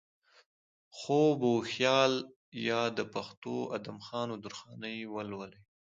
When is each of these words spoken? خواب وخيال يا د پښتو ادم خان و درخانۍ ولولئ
خواب 0.97 1.39
وخيال 1.55 2.13
يا 2.67 2.83
د 2.97 2.99
پښتو 3.13 3.55
ادم 3.77 3.97
خان 4.07 4.27
و 4.31 4.41
درخانۍ 4.45 4.97
ولولئ 5.13 5.55